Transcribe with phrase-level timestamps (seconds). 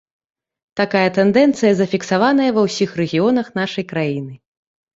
[0.79, 4.33] Такая тэндэнцыя зафіксаваная ва ўсіх рэгіёнах нашай краіны.